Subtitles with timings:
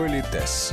[0.00, 0.72] Политес.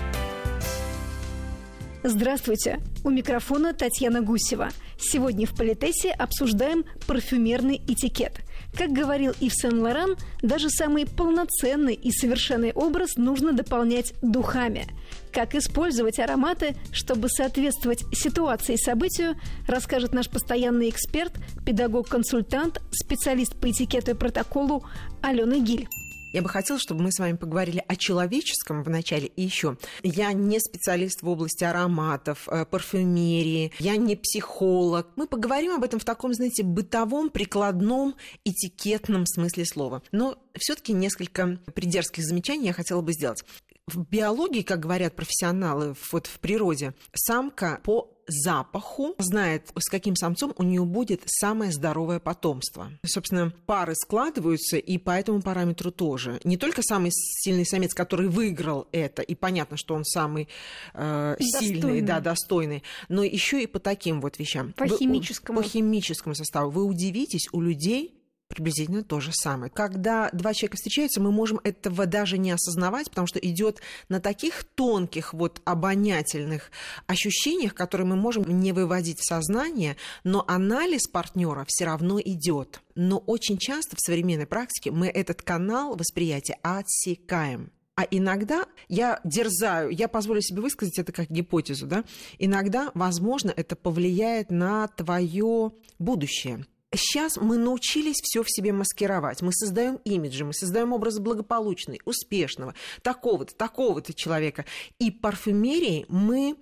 [2.01, 2.79] Здравствуйте!
[3.04, 4.70] У микрофона Татьяна Гусева.
[4.97, 8.39] Сегодня в Политесе обсуждаем парфюмерный этикет.
[8.77, 14.86] Как говорил Ив Сен-Лоран, даже самый полноценный и совершенный образ нужно дополнять духами.
[15.34, 19.36] Как использовать ароматы, чтобы соответствовать ситуации и событию,
[19.68, 21.34] расскажет наш постоянный эксперт,
[21.66, 24.86] педагог-консультант, специалист по этикету и протоколу
[25.21, 25.89] Алена Гиль.
[26.34, 29.28] Я бы хотела, чтобы мы с вами поговорили о человеческом в начале.
[29.28, 35.08] И еще, я не специалист в области ароматов, э, парфюмерии, я не психолог.
[35.16, 40.03] Мы поговорим об этом в таком, знаете, бытовом, прикладном, этикетном смысле слова.
[40.11, 43.44] Но все-таки несколько придерзких замечаний я хотела бы сделать.
[43.88, 50.53] В биологии, как говорят профессионалы, вот в природе, самка по запаху знает, с каким самцом
[50.58, 52.92] у нее будет самое здоровое потомство.
[53.05, 56.42] Собственно, пары складываются, и по этому параметру тоже.
[56.44, 60.50] Не только самый сильный самец, который выиграл это, и понятно, что он самый
[60.94, 64.73] э, сильный, да, достойный, но еще и по таким вот вещам.
[64.73, 65.62] По Вы, химическому.
[65.62, 66.72] По химическому составу.
[66.72, 68.17] Вы удивитесь, у людей
[68.48, 69.72] приблизительно то же самое.
[69.72, 74.64] Когда два человека встречаются, мы можем этого даже не осознавать, потому что идет на таких
[74.64, 76.72] тонких вот обонятельных
[77.06, 82.81] ощущениях, которые мы можем не выводить в сознание, но анализ партнера все равно идет.
[82.95, 87.72] Но очень часто в современной практике мы этот канал восприятия отсекаем.
[87.95, 92.03] А иногда я дерзаю, я позволю себе высказать это как гипотезу, да,
[92.38, 96.66] иногда, возможно, это повлияет на твое будущее
[96.98, 99.42] сейчас мы научились все в себе маскировать.
[99.42, 104.66] Мы создаем имиджи, мы создаем образ благополучный, успешного, такого-то, такого-то человека.
[105.00, 106.58] И парфюмерией мы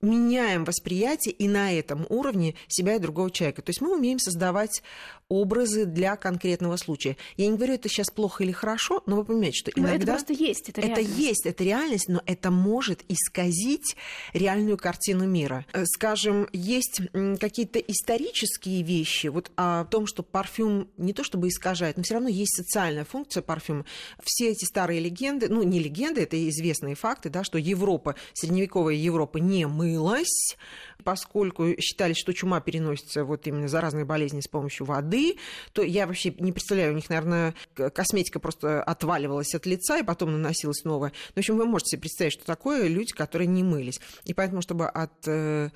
[0.00, 3.62] меняем восприятие и на этом уровне себя и другого человека.
[3.62, 4.82] То есть мы умеем создавать
[5.30, 7.16] образы для конкретного случая.
[7.36, 9.92] Я не говорю, это сейчас плохо или хорошо, но вы понимаете, что иногда...
[9.92, 11.08] Но это просто есть, это реальность.
[11.08, 13.96] Это есть, это реальность, но это может исказить
[14.34, 15.64] реальную картину мира.
[15.72, 17.00] Э, скажем, есть
[17.38, 22.28] какие-то исторические вещи, вот о том, что парфюм не то чтобы искажает, но все равно
[22.28, 23.84] есть социальная функция парфюма.
[24.24, 29.38] Все эти старые легенды, ну не легенды, это известные факты, да, что Европа, средневековая Европа
[29.38, 30.56] не мылась,
[31.02, 35.36] поскольку считали, что чума переносится вот именно заразные болезни с помощью воды,
[35.72, 40.32] то я вообще не представляю, у них, наверное, косметика просто отваливалась от лица и потом
[40.32, 41.12] наносилась новая.
[41.30, 44.00] Ну, в общем, вы можете себе представить, что такое люди, которые не мылись.
[44.24, 45.70] И поэтому, чтобы от э,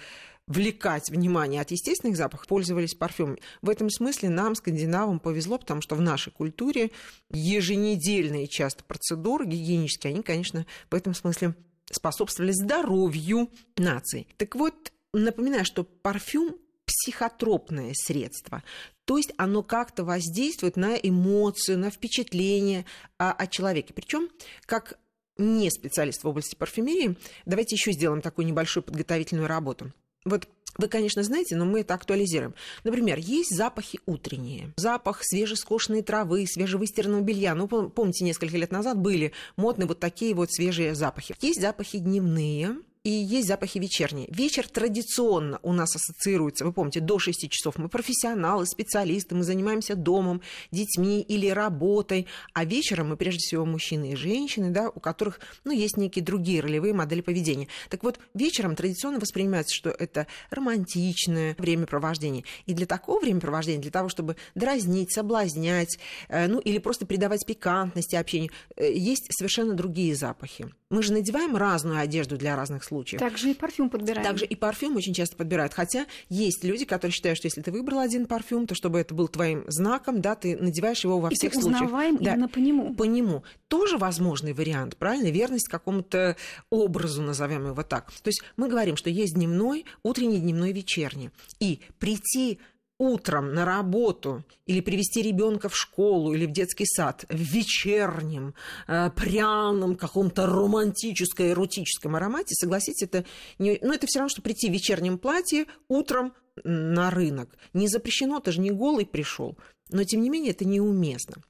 [0.47, 3.39] влекать внимание от естественных запахов, пользовались парфюмом.
[3.63, 6.91] В этом смысле нам, скандинавам, повезло, потому что в нашей культуре
[7.31, 11.55] еженедельные часто процедуры гигиенические, они, конечно, в этом смысле
[11.91, 14.27] способствовали здоровью нации.
[14.37, 16.57] Так вот, Напоминаю, что парфюм
[16.87, 18.63] психотропное средство.
[19.05, 22.85] То есть оно как-то воздействует на эмоцию, на впечатление
[23.17, 23.95] о, о человеке.
[23.95, 24.29] Причем,
[24.67, 24.99] как
[25.39, 29.93] не специалист в области парфюмерии, давайте еще сделаем такую небольшую подготовительную работу.
[30.25, 32.55] Вот вы, конечно, знаете, но мы это актуализируем.
[32.83, 34.73] Например, есть запахи утренние.
[34.77, 37.55] Запах свежескошенной травы, свежевыстиранного белья.
[37.55, 41.37] Ну, помните, несколько лет назад были модные вот такие вот свежие запахи.
[41.41, 44.27] Есть запахи дневные, и есть запахи вечерние.
[44.31, 47.77] Вечер традиционно у нас ассоциируется, вы помните, до 6 часов.
[47.77, 52.27] Мы профессионалы, специалисты, мы занимаемся домом, детьми или работой.
[52.55, 56.63] А вечером мы прежде всего мужчины и женщины, да, у которых ну, есть некие другие
[56.63, 57.69] ролевые модели поведения.
[57.91, 62.45] Так вот, вечером традиционно воспринимается, что это романтичное времяпровождение.
[62.65, 65.99] И для такого времяпровождения, для того, чтобы дразнить, соблазнять,
[66.29, 70.69] э, ну или просто придавать пикантности общению, э, есть совершенно другие запахи.
[70.91, 73.19] Мы же надеваем разную одежду для разных случаев.
[73.19, 74.27] Также и парфюм подбираем.
[74.27, 75.73] Также и парфюм очень часто подбирают.
[75.73, 79.29] Хотя есть люди, которые считают, что если ты выбрал один парфюм, то чтобы это был
[79.29, 81.83] твоим знаком, да, ты надеваешь его во и всех ты случаях.
[81.83, 82.35] узнаваем да.
[82.35, 82.95] именно по нему.
[82.95, 83.45] По нему.
[83.69, 85.31] Тоже возможный вариант, правильно?
[85.31, 86.37] Верность какому-то
[86.71, 88.13] образу, назовем его так.
[88.23, 91.31] То есть мы говорим, что есть дневной, утренний, дневной, вечерний.
[91.61, 92.61] И прийти
[92.99, 98.55] утром на работу или привести ребенка в школу или в детский сад в вечернем,
[98.87, 103.25] э, пряном, каком-то романтическом, эротическом аромате, согласитесь, это,
[103.59, 107.57] не, ну, это все равно, что прийти в вечернем платье утром на рынок.
[107.73, 109.59] Не запрещено, ты же не голый пришел.
[109.91, 111.43] Но, тем не менее, это неуместно.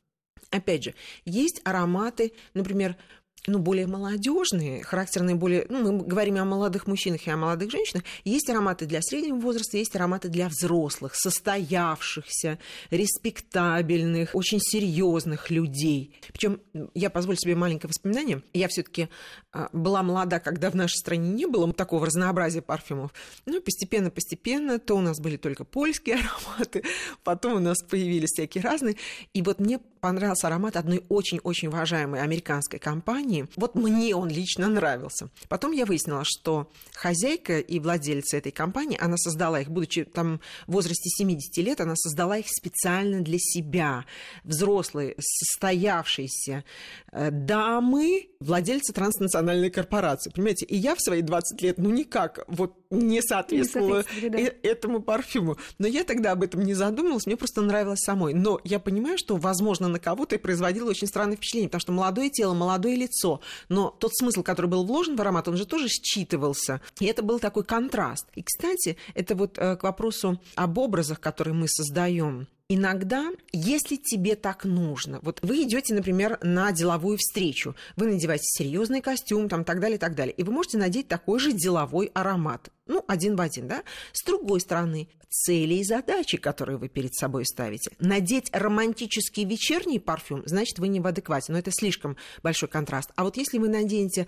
[0.50, 0.94] Опять же,
[1.24, 2.96] есть ароматы, например,
[3.46, 5.66] ну, более молодежные, характерные более...
[5.68, 8.04] Ну, мы говорим о молодых мужчинах и о молодых женщинах.
[8.24, 12.58] Есть ароматы для среднего возраста, есть ароматы для взрослых, состоявшихся,
[12.90, 16.14] респектабельных, очень серьезных людей.
[16.32, 16.60] Причем
[16.94, 18.42] я позволю себе маленькое воспоминание.
[18.54, 19.08] Я все таки
[19.52, 23.12] а, была молода, когда в нашей стране не было такого разнообразия парфюмов.
[23.44, 26.16] Ну, постепенно-постепенно то у нас были только польские
[26.46, 26.82] ароматы,
[27.24, 28.96] потом у нас появились всякие разные.
[29.34, 33.46] И вот мне понравился аромат одной очень-очень уважаемой американской компании.
[33.56, 35.30] Вот мне он лично нравился.
[35.48, 40.72] Потом я выяснила, что хозяйка и владельца этой компании, она создала их, будучи там в
[40.72, 44.04] возрасте 70 лет, она создала их специально для себя.
[44.42, 46.64] Взрослые, состоявшиеся
[47.10, 50.30] э, дамы, владельцы транснациональной корпорации.
[50.34, 54.38] Понимаете, и я в свои 20 лет, ну никак, вот не соответствовала не да.
[54.38, 55.56] Э, этому парфюму.
[55.78, 58.34] Но я тогда об этом не задумывалась, мне просто нравилось самой.
[58.34, 62.30] Но я понимаю, что, возможно, на кого-то и производило очень странное впечатление, потому что молодое
[62.30, 66.80] тело, молодое лицо, но тот смысл, который был вложен в аромат, он же тоже считывался.
[67.00, 68.26] И это был такой контраст.
[68.34, 72.46] И, кстати, это вот э, к вопросу об образах, которые мы создаем.
[72.70, 79.02] Иногда, если тебе так нужно, вот вы идете, например, на деловую встречу, вы надеваете серьезный
[79.02, 83.04] костюм, там, так далее, так далее, и вы можете надеть такой же деловой аромат ну,
[83.08, 83.82] один в один, да?
[84.12, 87.90] С другой стороны, цели и задачи, которые вы перед собой ставите.
[87.98, 93.10] Надеть романтический вечерний парфюм, значит, вы не в адеквате, но это слишком большой контраст.
[93.16, 94.26] А вот если вы наденете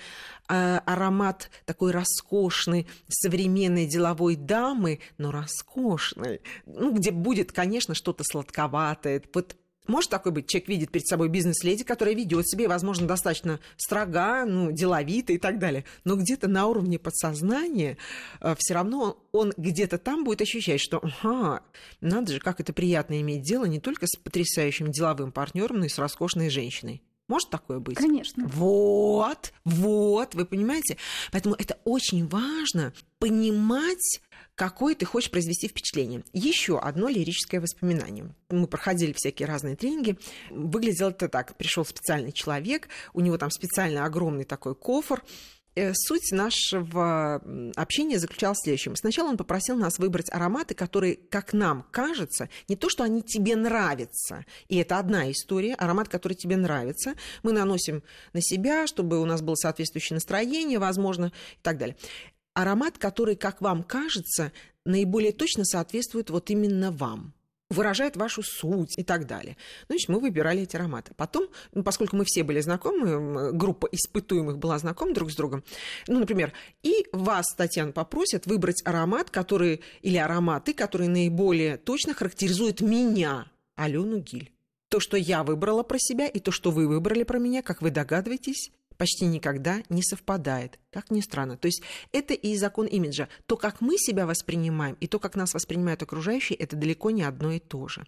[0.49, 9.23] э, аромат такой роскошный, современной деловой дамы, но роскошной, ну, где будет, конечно, что-то сладковатое,
[9.33, 9.57] вот
[9.89, 14.73] может такой быть, человек видит перед собой бизнес-леди, которая ведет себя, возможно, достаточно строга, ну,
[14.73, 15.85] деловито и так далее.
[16.05, 17.97] Но где-то на уровне подсознания
[18.41, 21.63] э, все равно он где-то там будет ощущать, что, ага,
[22.01, 25.89] надо же, как это приятно иметь дело не только с потрясающим деловым партнером, но и
[25.89, 27.03] с роскошной женщиной.
[27.29, 27.97] Может такое быть?
[27.97, 28.47] Конечно.
[28.47, 30.97] Вот, вот, вы понимаете?
[31.33, 34.21] Поэтому это очень важно понимать
[34.57, 36.25] какое ты хочешь произвести впечатление.
[36.33, 38.35] Еще одно лирическое воспоминание.
[38.49, 40.19] Мы проходили всякие разные тренинги.
[40.51, 41.57] Выглядело это так.
[41.57, 45.23] Пришел специальный человек, у него там специально огромный такой кофр,
[45.75, 47.43] э, Суть нашего
[47.77, 48.97] общения заключалась в следующем.
[48.97, 53.57] Сначала он попросил нас выбрать ароматы, которые, как нам кажется, не то, что они тебе
[53.57, 58.03] нравятся, и это одна история, аромат, который тебе нравится, мы наносим
[58.33, 61.97] на себя, чтобы у нас было соответствующее настроение, возможно, и так далее
[62.57, 64.51] аромат, который, как вам кажется,
[64.85, 67.35] наиболее точно соответствует вот именно вам
[67.69, 69.57] выражает вашу суть и так далее.
[69.89, 71.13] Значит, мы выбирали эти ароматы.
[71.17, 75.65] Потом, ну, поскольку мы все были знакомы, группа испытуемых была знакома друг с другом,
[76.07, 76.53] ну, например,
[76.85, 84.19] и вас, Татьяна, попросят выбрать аромат, который, или ароматы, которые наиболее точно характеризуют меня, Алену
[84.21, 84.53] Гиль.
[84.89, 87.91] То, что я выбрала про себя, и то, что вы выбрали про меня, как вы
[87.91, 91.57] догадываетесь, почти никогда не совпадает, как ни странно.
[91.57, 91.83] То есть
[92.13, 93.29] это и закон имиджа.
[93.47, 97.53] То, как мы себя воспринимаем, и то, как нас воспринимают окружающие, это далеко не одно
[97.53, 98.07] и то же.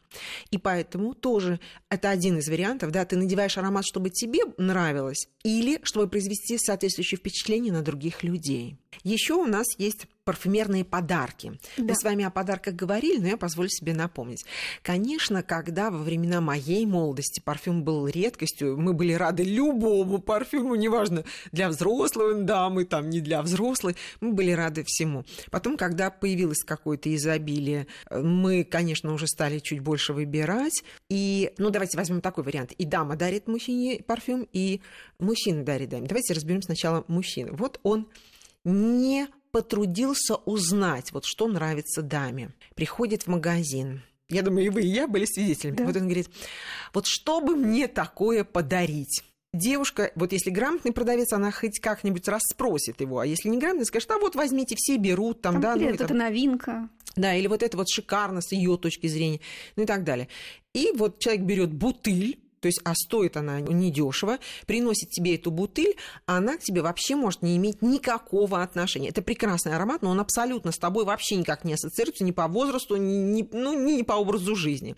[0.50, 5.81] И поэтому тоже это один из вариантов, да, ты надеваешь аромат, чтобы тебе нравилось, или
[5.82, 8.76] чтобы произвести соответствующее впечатление на других людей.
[9.05, 11.58] Еще у нас есть парфюмерные подарки.
[11.78, 11.84] Да.
[11.84, 14.44] Мы с вами о подарках говорили, но я позволю себе напомнить.
[14.82, 21.25] Конечно, когда во времена моей молодости парфюм был редкостью, мы были рады любому парфюму, неважно,
[21.50, 25.25] для взрослой дамы, там, не для взрослой, мы были рады всему.
[25.50, 30.84] Потом, когда появилось какое-то изобилие, мы, конечно, уже стали чуть больше выбирать.
[31.08, 32.72] И, ну, давайте возьмем такой вариант.
[32.72, 34.82] И дама дарит мужчине парфюм, и
[35.19, 36.06] мужчина дарит даме.
[36.06, 37.56] Давайте разберем сначала мужчину.
[37.56, 38.08] Вот он
[38.64, 39.28] не
[39.58, 42.50] потрудился узнать, вот что нравится даме.
[42.76, 44.02] Приходит в магазин.
[44.28, 45.75] Я думаю, и вы, и я были свидетелями.
[45.78, 45.84] Да.
[45.84, 46.28] Вот он говорит,
[46.94, 49.25] вот что бы мне такое подарить?
[49.52, 54.09] Девушка, вот если грамотный продавец, она хоть как-нибудь расспросит его, а если не грамотный, скажет,
[54.12, 56.18] а вот возьмите, все берут, там, там да, ну, это там...
[56.18, 56.88] новинка.
[57.16, 59.40] Да, или вот это вот шикарно с ее точки зрения,
[59.75, 60.28] ну и так далее.
[60.73, 65.96] И вот человек берет бутыль, то есть, а стоит она недешево, приносит тебе эту бутыль,
[66.26, 69.08] а она к тебе вообще может не иметь никакого отношения.
[69.08, 72.96] Это прекрасный аромат, но он абсолютно с тобой вообще никак не ассоциируется ни по возрасту,
[72.96, 74.96] ни, ни, ну, ни по образу жизни.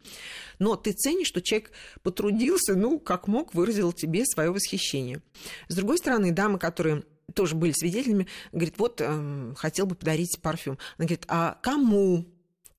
[0.58, 5.22] Но ты ценишь, что человек потрудился, ну, как мог, выразил тебе свое восхищение.
[5.68, 10.78] С другой стороны, дамы, которые тоже были свидетелями, говорит, вот э, хотел бы подарить парфюм.
[10.98, 12.26] Она говорит, а кому?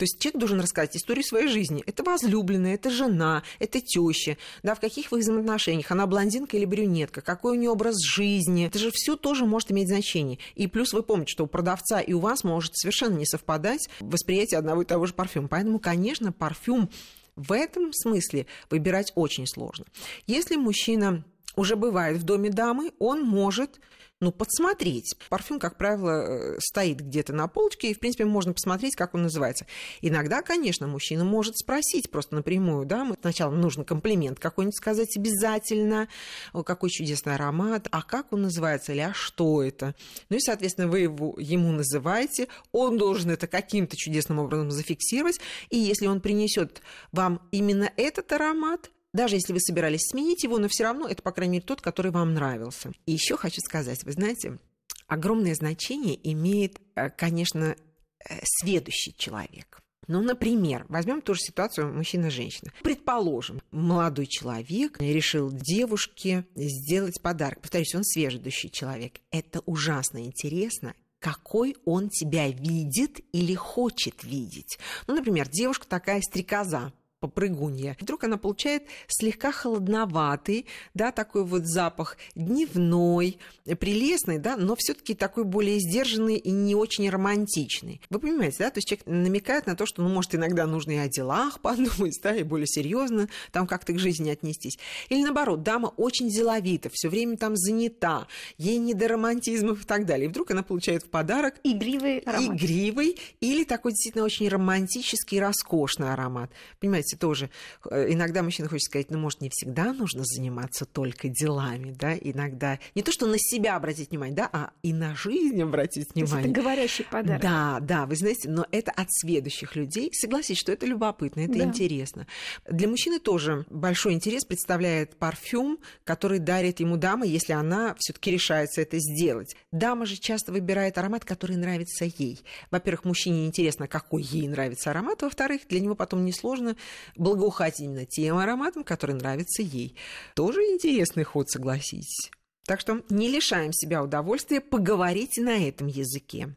[0.01, 1.83] То есть человек должен рассказать историю своей жизни.
[1.85, 7.21] Это возлюбленная, это жена, это теща, да, в каких вы взаимоотношениях, она блондинка или брюнетка,
[7.21, 8.65] какой у нее образ жизни.
[8.65, 10.39] Это же все тоже может иметь значение.
[10.55, 14.57] И плюс вы помните, что у продавца и у вас может совершенно не совпадать восприятие
[14.57, 15.47] одного и того же парфюма.
[15.47, 16.89] Поэтому, конечно, парфюм
[17.35, 19.85] в этом смысле выбирать очень сложно.
[20.25, 21.23] Если мужчина
[21.55, 23.79] уже бывает в доме дамы, он может
[24.21, 25.15] ну, подсмотреть.
[25.29, 29.23] Парфюм, как правило, э, стоит где-то на полочке, и, в принципе, можно посмотреть, как он
[29.23, 29.65] называется.
[29.99, 36.07] Иногда, конечно, мужчина может спросить просто напрямую, да, сначала нужно комплимент какой-нибудь сказать обязательно,
[36.53, 39.95] о, какой чудесный аромат, а как он называется, или а что это.
[40.29, 45.39] Ну и, соответственно, вы его, ему называете, он должен это каким-то чудесным образом зафиксировать,
[45.71, 46.81] и если он принесет
[47.11, 51.31] вам именно этот аромат, даже если вы собирались сменить его, но все равно это, по
[51.31, 52.91] крайней мере, тот, который вам нравился.
[53.05, 54.59] И еще хочу сказать, вы знаете,
[55.07, 59.81] огромное значение имеет, э, конечно, э, сведущий человек.
[60.07, 62.71] Ну, например, возьмем ту же ситуацию мужчина-женщина.
[62.83, 67.61] Предположим, молодой человек решил девушке сделать подарок.
[67.61, 69.19] Повторюсь, он свежедущий человек.
[69.29, 74.79] Это ужасно интересно, какой он тебя видит или хочет видеть.
[75.07, 76.91] Ну, например, девушка такая стрекоза,
[77.21, 77.95] попрыгунья.
[78.01, 83.37] Вдруг она получает слегка холодноватый, да, такой вот запах дневной,
[83.79, 88.01] прелестный, да, но все таки такой более сдержанный и не очень романтичный.
[88.09, 90.97] Вы понимаете, да, то есть человек намекает на то, что, ну, может, иногда нужно и
[90.97, 94.79] о делах подумать, да, и более серьезно там как-то к жизни отнестись.
[95.09, 100.07] Или наоборот, дама очень деловита, все время там занята, ей не до романтизмов и так
[100.07, 100.25] далее.
[100.25, 102.55] И вдруг она получает в подарок игривый аромат.
[102.55, 106.49] Игривый или такой действительно очень романтический, роскошный аромат.
[106.79, 107.49] Понимаете, кстати, тоже
[107.89, 112.79] э, иногда мужчина хочет сказать, ну, может, не всегда нужно заниматься только делами, да, иногда
[112.95, 116.31] не то, что на себя обратить внимание, да, а и на жизнь обратить внимание.
[116.31, 117.41] То есть это говорящий подарок.
[117.41, 120.09] Да, да, вы знаете, но это от следующих людей.
[120.13, 121.65] Согласитесь, что это любопытно, это да.
[121.65, 122.27] интересно.
[122.69, 128.81] Для мужчины тоже большой интерес представляет парфюм, который дарит ему дама, если она все-таки решается
[128.81, 129.55] это сделать.
[129.71, 132.41] Дама же часто выбирает аромат, который нравится ей.
[132.69, 136.75] Во-первых, мужчине интересно, какой ей нравится аромат, во-вторых, для него потом несложно
[137.15, 139.95] благоухать именно тем ароматом, который нравится ей.
[140.35, 142.31] Тоже интересный ход, согласитесь.
[142.65, 146.55] Так что не лишаем себя удовольствия поговорить на этом языке.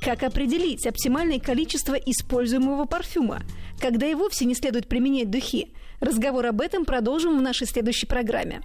[0.00, 3.42] Как определить оптимальное количество используемого парфюма,
[3.80, 5.74] когда и вовсе не следует применять духи?
[6.00, 8.62] Разговор об этом продолжим в нашей следующей программе.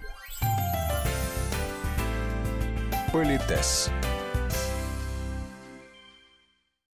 [3.12, 3.90] Политес.